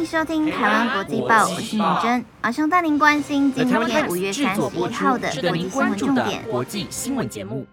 [0.00, 6.42] 迎收听《台湾国际报》，我是敏珍，马上带您关心今天五月三十一号的国际新闻重点。
[6.44, 7.66] 国际新闻节目。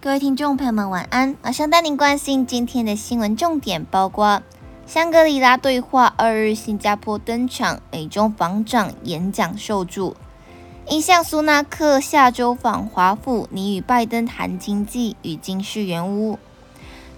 [0.00, 1.36] 各位听众朋友们，晚安！
[1.40, 4.42] 马上带您关心今天的新闻重点，包括
[4.86, 10.14] 香格里拉对话二日新加坡登场，美中防长演讲受阻；
[10.88, 16.38] 印象苏纳克下周访华府，拟与拜登谈经济与军事援乌。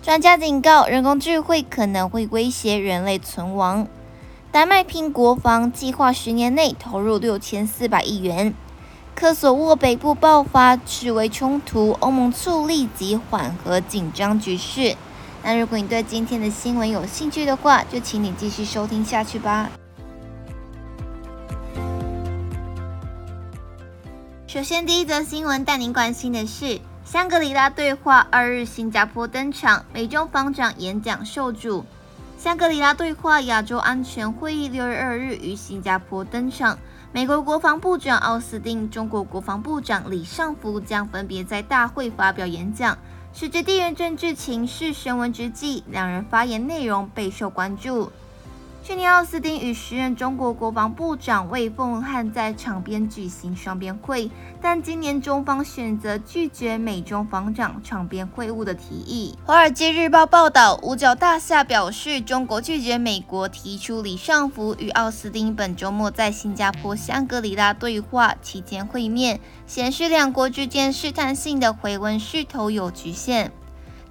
[0.02, 3.88] 专家警告，人工智慧可能会威胁人类存亡。
[4.52, 8.54] 丹麦拼国防计划，十年内投入六千四百亿元。
[9.16, 14.96] 科索沃北部爆发示威冲突，欧盟促立即缓和紧张局势。
[15.44, 19.68] 那如果你对今天的新闻有兴趣的话，就请你继续收听下去吧。
[24.46, 31.84] 首先，第一则新闻带您关心的是香格里拉对话二日新加坡登场，美中防长演讲受阻。
[32.38, 36.78] 香格里拉对话亚洲安全会议六月二日于新加坡登场。
[37.12, 42.96] 美国国防部长奥斯汀、中国国防部长李尚福将分别在大会发表演讲。
[43.36, 48.12] 随着地缘政治情势升温之际，两人发言内容备受关注。
[48.86, 59.38] 去年，奥斯汀与时任中国国防部长魏凤汉在场边举行双边会，但今年中方选择拒绝美中防长场边会晤的提议。
[59.46, 73.50] 《华尔街日报》报道，五角大厦表示，中国拒绝美国提出李尚福与奥斯汀本周末在新加坡香格里拉对话期间会面，显示两国之间试探性的回温势头有局限。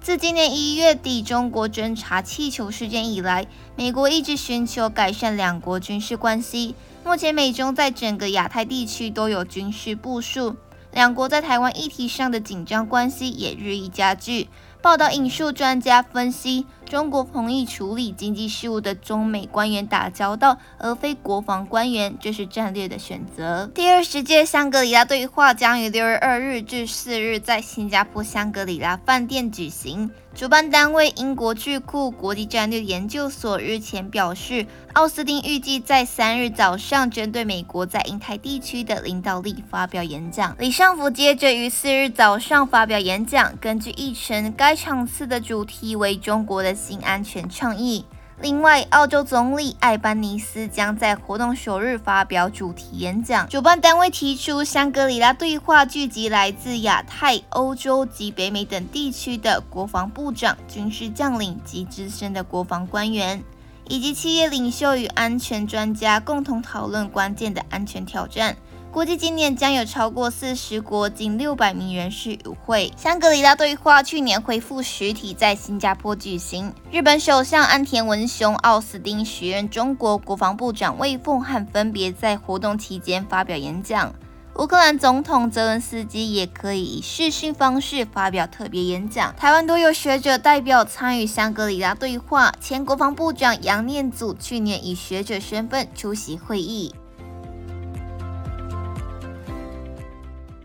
[0.04, 6.74] 自今年一月底中国侦察气球事件以来，美国一直寻求改善两国军事关系。
[7.02, 10.56] 目前，美中在整个亚太地区都有军事部署，
[10.92, 14.50] 两国在台湾议题上的紧张关系也日益加剧。
[14.82, 23.70] 报道引述专家分析，中国同意处理经济事务的中美官员打交道，而非国防官员，这是战略的选择。
[23.74, 30.10] 第二十届香格里拉对话将于六月二日至四日在新加坡香格里拉饭店举行。
[30.34, 40.56] 主办单位英国智库国际战略研究所日前表示，奥斯汀预计在三日早上针对美国在印太地区的领导力发表演讲。
[40.58, 48.04] 李尚福接着于四日早上发表演讲，根据议程，该场次的主题为中国的新安全倡议。
[48.40, 53.48] 另外，澳洲总理艾班尼斯将在活动首日发表主题演讲。
[53.48, 63.40] 主办单位提出，香格里拉对话聚集来自亚太、欧洲及北美等地区的国防部长、军事将领及资深的国防官员，
[63.88, 68.56] 以及企业领袖与安全专家，共同讨论关键的安全挑战。
[68.94, 72.92] 估计今年将有超过四十国近六百名人士与会。
[72.96, 76.72] 香格里拉对话去年恢复实体在新加坡举行。
[76.92, 84.14] 日本首相安田文雄、奥斯汀时任中国国防部长魏凤汉分别在活动期间发表演讲。
[84.58, 89.34] 乌克兰总统泽连斯基也可以以视讯方式发表特别演讲。
[89.34, 92.52] 台湾多有学者代表参与香格里拉对话。
[92.60, 96.94] 前国防部长杨念祖去年以学者身份出席会议。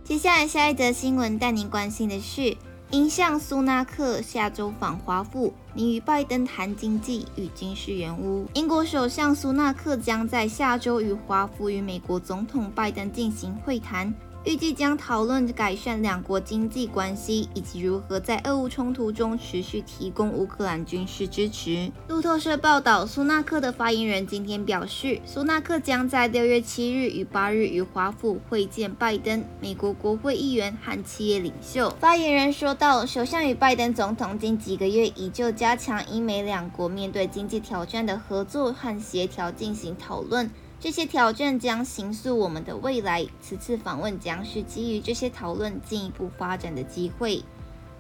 [0.10, 2.58] 接下来，下一则新闻带您关心的是，
[2.90, 8.48] 英相苏纳克下周访华府，拟与拜登谈经济与军事援乌。
[8.56, 14.12] 英国首相苏纳克将在下周与华府与美国总统拜登进行会谈。
[14.46, 21.92] 预计将讨论改善两国经济关系，以及如何在俄乌冲突中持续提供乌克兰军事支持。
[22.08, 31.94] 路透社报道，苏纳克的发言人今天表示，苏纳克将在六月七日与八日与华府会见拜登、美国国会议员和企业领袖。
[32.00, 40.50] 发言人说道，首相与拜登总统近几个月已就加强英美两国面对经济挑战的合作和协调进行讨论。
[40.80, 43.26] 这些挑战将形塑我们的未来。
[43.42, 47.44] 此次访问将是基于这些讨论进一步发展的机会。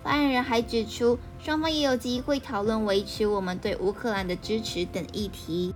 [0.01, 5.75] 发言人还指出，双方也有机会讨论维持我们对乌克兰的支持等议题。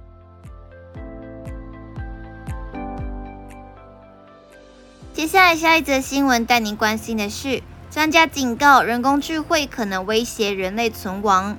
[5.13, 7.61] 接下来，下一则新闻带您关心的是：
[7.91, 11.57] 专家警告，人工智慧可能威胁人类存亡。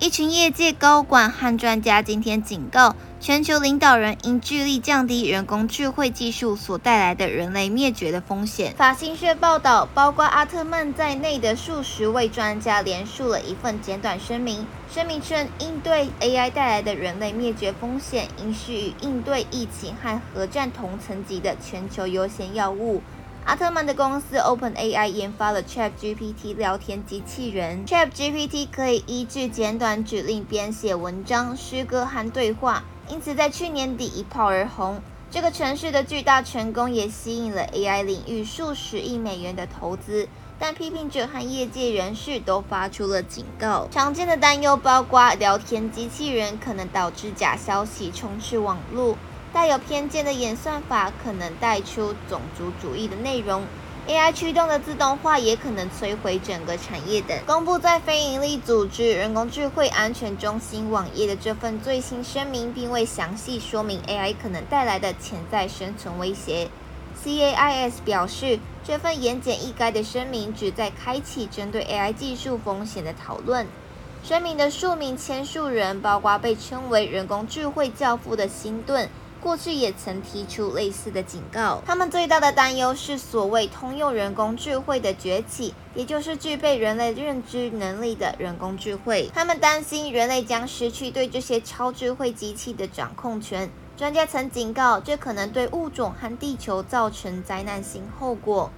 [0.00, 8.72] 一群业界高管和专家今天警告，全球领导人应致力降低人工智慧技术所带来的人类灭绝的风险。
[8.76, 23.02] 法新社报道，包括阿特曼在内的数十位专家联署了一份简短声明，声明称应对 AI 带来的人类灭绝风险，应是与应对疫情和核战同层级的全球优先要务。
[23.44, 27.84] 阿特曼的公司 OpenAI 研发了 ChatGPT 聊天机器人。
[27.84, 35.00] ChatGPT 可以依据简短指令编写文章、诗歌和对话，因此在去年底一炮而红。
[35.30, 40.28] 这个城市的巨大成功也吸引了 AI 领域数十亿美元的投资。
[40.58, 43.86] 但批评者和业界人士都发出了警告。
[43.90, 49.16] 常见的担忧包括聊天机器人可能导致假消息充斥网络。
[49.52, 53.62] 带有偏见的演算法可能带出种族主义的内容
[54.08, 57.38] ，AI 驱动的自动化也可能摧毁整个产业等。
[57.46, 66.68] 公布在非营利组织人工智慧安全中心网页的这份最新声明，并未详细说明 AI 可能带来的潜在生存威胁。
[67.22, 73.66] CAIS 表示，这份言简意赅的声明旨在开启针对 AI 技术风险的讨论。
[74.24, 79.08] 声明的数名签署人包括被称为人工智慧教父的辛顿。
[79.40, 81.82] 过去也曾提出类似的警告。
[81.86, 89.30] 他们最大的担忧是所谓通用人工智慧的崛起，也就是具备人类认知能力的人工智慧。
[89.34, 93.70] 他们担心人类将失去对这些超智慧机器的掌控权。
[93.96, 98.70] 专家曾警告，这可能对物种和地球造成灾难性后果。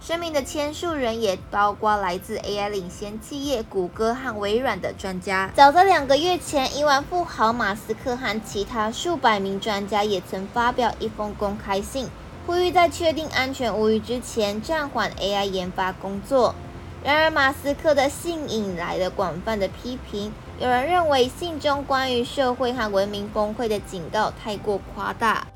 [0.00, 5.50] 声明的签署人也包括来自 AI 领先企业谷歌和微软的专家。
[5.54, 12.08] 早在两个月前，亿万富豪马斯克和其他数百名专家也曾发表一封公开信，
[12.46, 16.54] 呼吁在确定安全无虞之前暂缓 AI 研发工作。
[17.02, 20.32] 然而，马斯克的信引来了广泛的批评。
[20.58, 25.46] 有人认为信中关于社会和文明崩溃的警告太过夸大。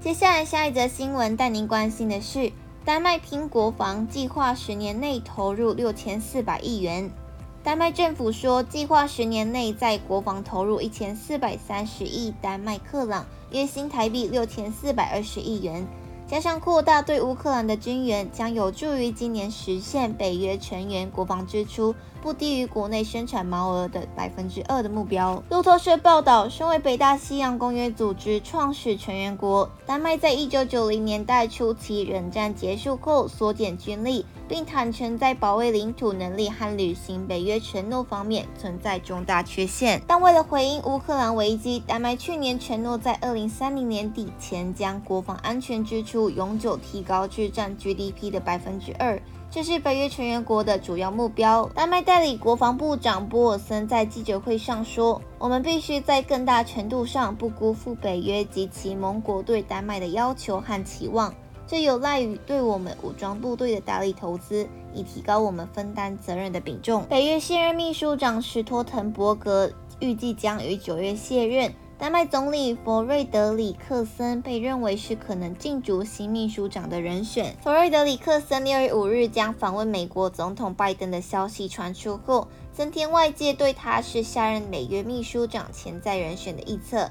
[0.00, 2.52] 接下来，下一则新闻带您关心的是，
[2.84, 7.10] 丹麦拼国防计划十年内投入六千四百亿元。
[7.64, 15.84] 丹麦政府说，计划十年内在国防投入一千四百三十亿丹麦克朗，约新台币六千四百二十亿元。
[16.28, 21.92] 加上扩大对乌克兰的军援，将有助于今年实现北约成员国防支出
[22.22, 25.42] 不低于国内生产毛额的百分之二的目标。
[25.50, 34.24] 路透社报道，身为北大西洋公约组织创始成员国，丹麦在一九九零年代初期冷战结束后缩减军力。
[34.48, 40.00] 并坦诚在保卫领土能力和履行北约承诺方面存在重大缺陷。
[40.06, 51.64] 但为了回应乌克兰危机，丹麦去年承诺在二零三零年底前将国防安全支出永久提高至占 GDP 的百分之二，这是北约成员国的主要目标。
[51.74, 61.34] 丹麦代理国防部长波尔森在记者会上说：“我们必须在更大程度上不辜负北约及其盟国对丹麦的要求和期望。”
[61.66, 67.04] 这有赖于对我们武装部队的大力投资，以提高我们分担责任的比重。
[67.08, 71.72] 北约现任秘书长史托滕伯格预计将于九月卸任。
[71.98, 77.56] 丹麦总理弗瑞德里克森被认为是可能竞逐新秘书长的人选。
[77.60, 87.10] 弗瑞德里克森六月五日将访问美国总统拜登的消息传出后，增添外界对他是下任美约秘书长潜在人选的预测。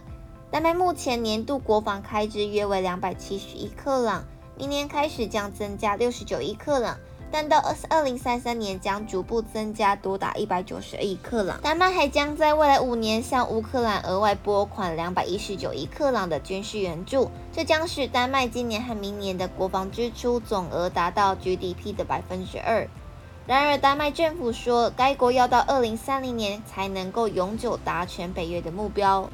[0.49, 4.23] 丹麦目前年度国防开支约为两百七十亿克朗。
[4.57, 6.97] 明年开始将增加六十九亿克朗，
[7.31, 11.59] 但到二二零三三年将逐步增加多达一百九十亿克朗。
[11.61, 22.87] 丹麦还将在未来五年向乌克兰额外拨款两百一十九亿克朗的军事援助，这将使丹麦今年和明年的国防支出总额达到 GDP 的百分之二。
[23.45, 29.29] 然而，丹麦政府说，该国要到二零三零年才能够永久达成北约的目标。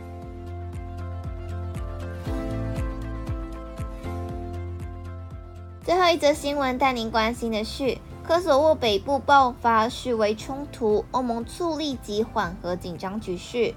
[5.84, 13.75] 最后一则新闻带您关心的是，科索沃北部爆发示威冲突，欧盟促立即缓和紧张局势。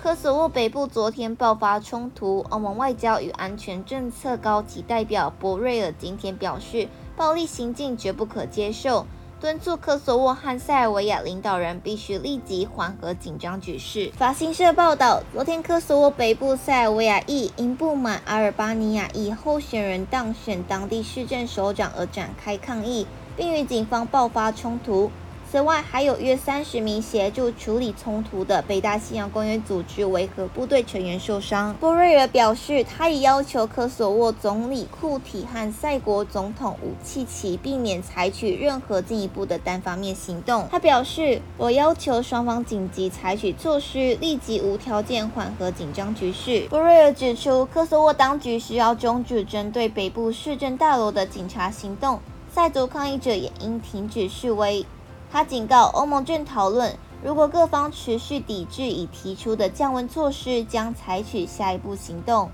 [0.00, 9.04] 科索沃北部昨天爆发冲突，欧盟外交与安全政策高级代表博瑞尔今天表示，暴力行径绝不可接受。
[9.42, 14.12] 敦促科索沃和塞尔维亚领导人必须立即缓和紧张局势。
[14.16, 23.04] 法新社报道，昨天科索沃北部塞尔维亚裔因不满阿尔巴尼亚裔候选人当选当地市政首长而展开抗议，
[23.36, 25.10] 并与警方爆发冲突。
[25.52, 31.74] 此外，还有约三十名协助处理冲突的北大西洋公约组织维和部队成员受伤。
[31.74, 40.66] 波瑞尔表示，他已要求科索沃总理库提和塞国总统武契奇避免采取任何进一步的单方面行动。
[40.70, 54.86] 他表示：“我要求双方紧急采取措施，立即无条件缓和紧张局势。”波瑞尔指出，科索沃当局需要终止针对北部市政大楼的警察行动，塞族抗议者也应停止示威。
[55.32, 62.50] 他警告欧盟正讨论，如果各方持续抵制已提出的降温措施，将采取下一步行动。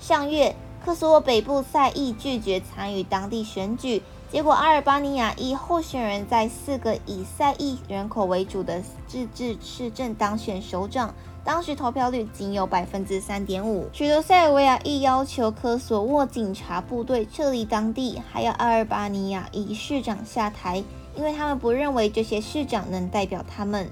[0.00, 13.88] 上月，科索沃北部塞义拒绝参与当地选举，结果阿尔巴尼亚一候选人在四个以塞义人口为主的自治市镇当选首长，当时投票率仅有百分之三点五。
[13.92, 20.82] 许多塞尔维亚亦要求科索沃警察部队撤离当地，还要阿尔巴尼亚一市长下台。
[21.18, 23.90] 因为他们不认为这些市长能代表他们。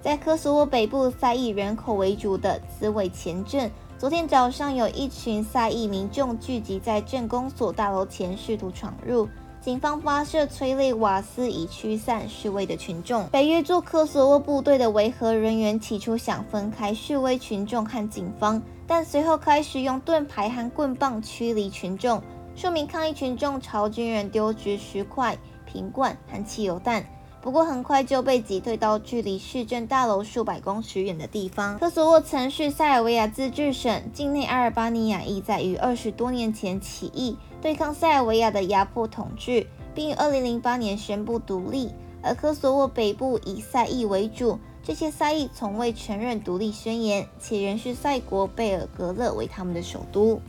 [0.00, 3.68] 在科索沃北部塞义人口为主的兹韦前镇，
[3.98, 9.28] 昨天早上有一群塞义民众聚集在镇公所大楼前，试图闯入。
[9.60, 13.26] 警方发射催泪瓦斯以驱散示威的群众。
[13.28, 22.22] 北约驻科索沃部队的维和人员起初想分开示威群众和警方，但随后开始用盾牌和棍棒驱离群众。
[22.54, 25.36] 数名抗议群众朝军人丢掷石块。
[25.66, 27.04] 瓶罐和汽油弹，
[27.40, 31.78] 不过很快就被击退到距离市政大楼数百公尺远的地方。
[31.78, 41.92] 科索沃曾是塞尔维亚自治省，境内阿尔巴尼亚意在于二十多年前起义，对抗塞尔维亚的压迫统治，并于二零零八年宣布独立。
[42.22, 50.40] 而科索沃北部以塞义为主，这些塞义从未承认独立宣言，且仍是塞国贝尔格勒为他们的首都。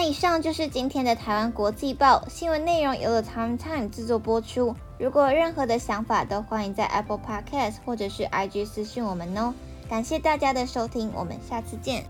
[0.00, 4.72] 那以上就是今天的台湾国际报新闻内容，由 The Time Time 制作播出。
[4.96, 9.52] 如果有任何的想法，都欢迎在 Apple Podcast 或者是 IG 私讯我们哦。
[9.90, 12.04] 感谢大家的收听，我们下次见。